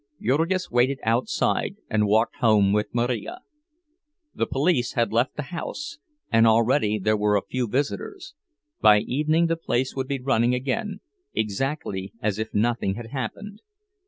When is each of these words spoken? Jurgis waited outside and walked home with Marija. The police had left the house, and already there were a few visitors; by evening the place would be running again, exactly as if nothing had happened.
Jurgis 0.19 0.71
waited 0.71 0.99
outside 1.03 1.75
and 1.87 2.07
walked 2.07 2.37
home 2.37 2.73
with 2.73 2.87
Marija. 2.91 3.41
The 4.33 4.47
police 4.47 4.93
had 4.93 5.13
left 5.13 5.35
the 5.35 5.43
house, 5.53 5.99
and 6.31 6.47
already 6.47 6.97
there 6.97 7.15
were 7.15 7.35
a 7.35 7.45
few 7.45 7.67
visitors; 7.67 8.33
by 8.81 9.01
evening 9.01 9.45
the 9.45 9.55
place 9.57 9.95
would 9.95 10.07
be 10.07 10.19
running 10.19 10.55
again, 10.55 11.01
exactly 11.35 12.13
as 12.19 12.39
if 12.39 12.51
nothing 12.51 12.95
had 12.95 13.11
happened. 13.11 13.59